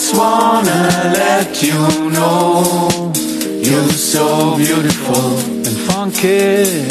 [0.00, 1.74] just wanna let you
[2.10, 3.12] know
[3.66, 6.86] You're so beautiful and funky.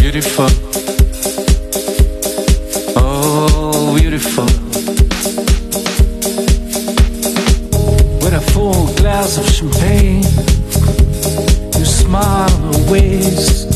[0.00, 0.48] Beautiful.
[2.96, 4.46] Oh, beautiful.
[8.22, 10.22] With a full glass of champagne
[11.78, 13.66] You smile always.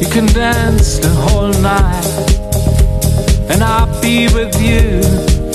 [0.00, 2.06] You can dance the whole night
[3.50, 5.45] And I'll be with you.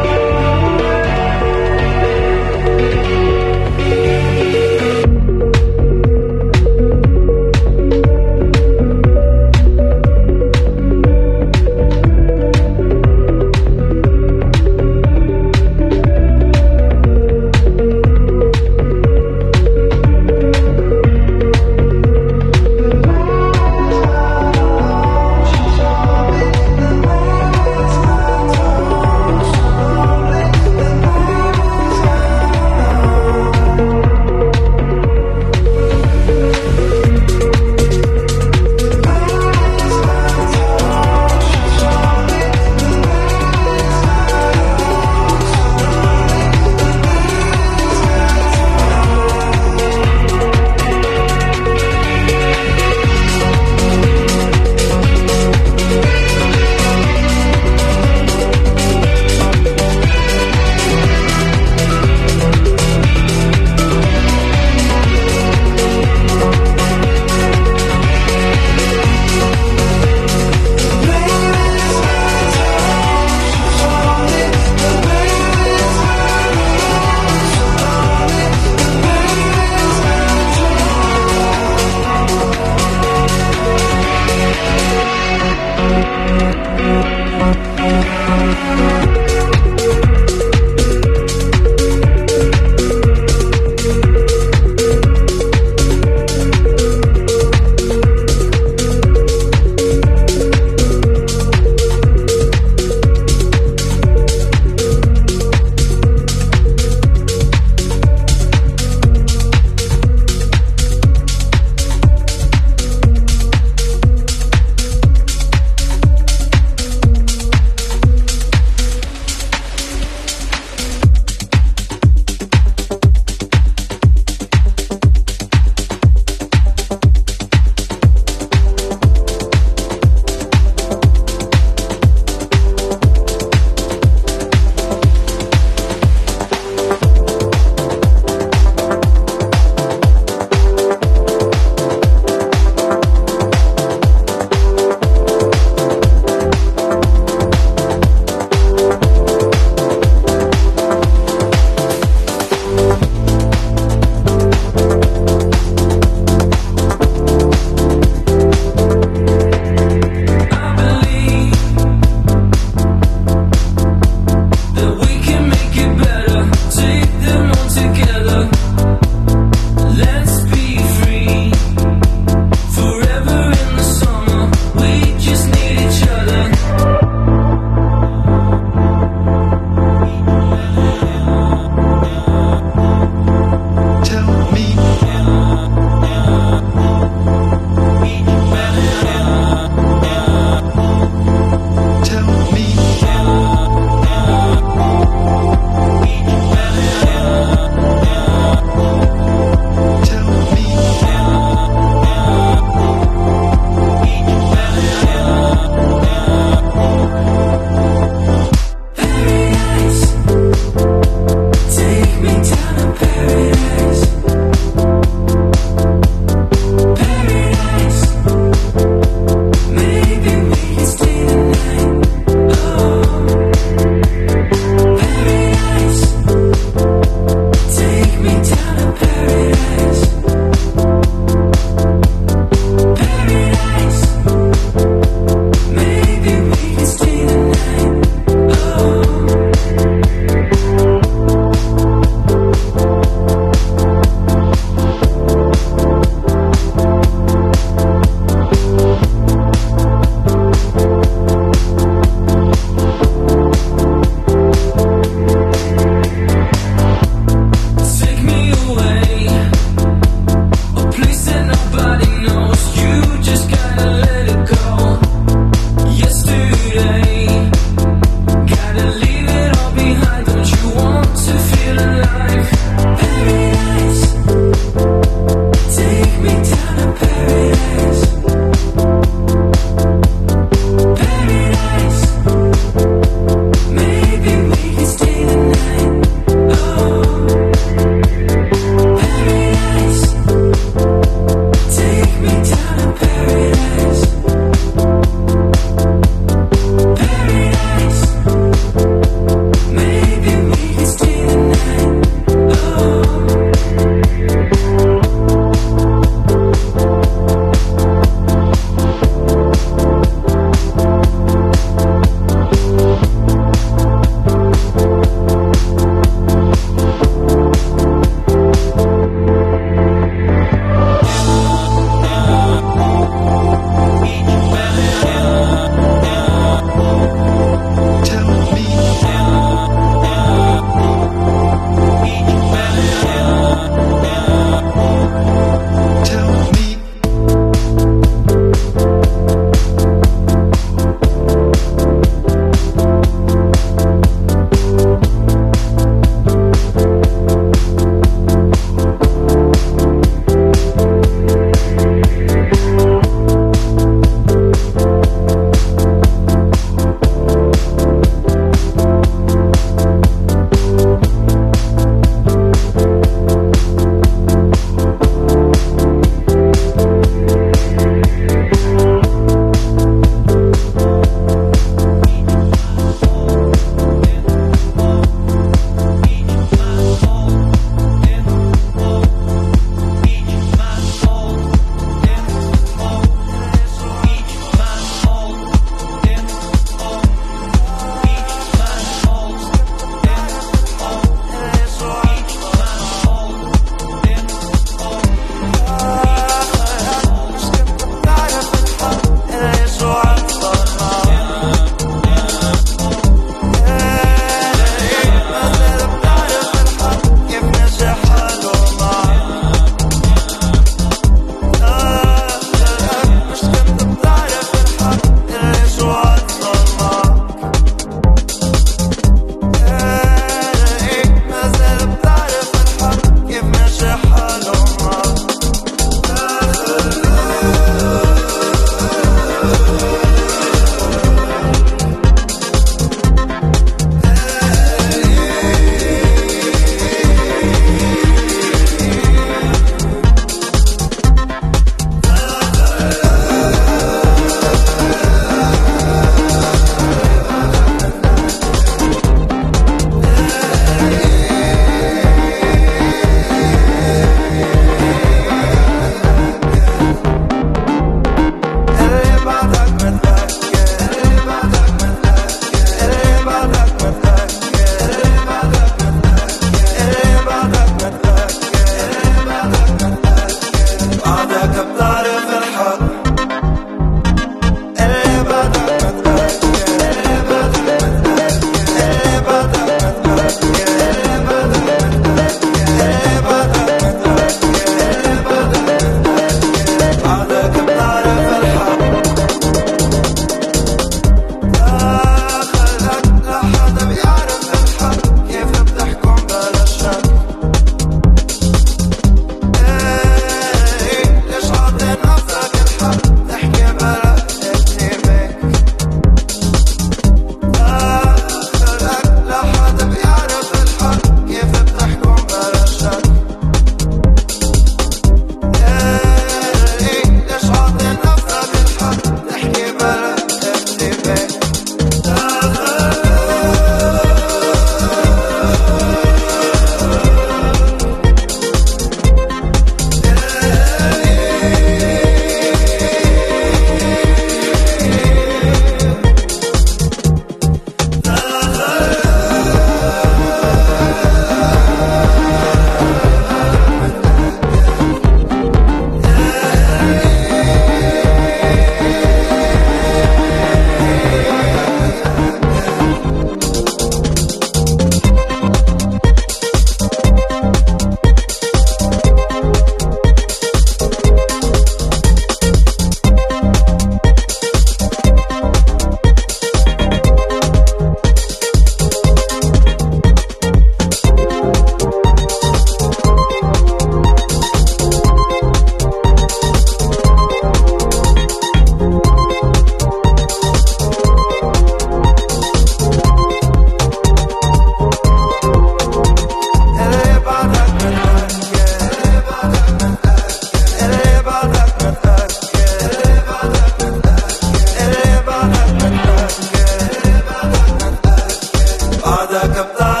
[599.31, 600.00] ذاك بطل